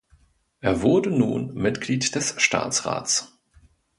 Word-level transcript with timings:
Er 0.61 0.81
wurde 0.81 1.11
nun 1.11 1.53
Mitglied 1.53 2.15
des 2.15 2.33
Staatsrats. 2.41 3.37